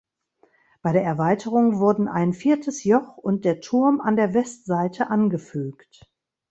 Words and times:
Bei 0.81 0.93
der 0.93 1.03
Erweiterung 1.03 1.77
wurden 1.79 2.07
ein 2.07 2.33
viertes 2.33 2.83
Joch 2.85 3.17
und 3.17 3.45
der 3.45 3.61
Turm 3.61 4.01
an 4.01 4.15
der 4.15 4.33
Westseite 4.33 5.11
angefügt. 5.11 6.11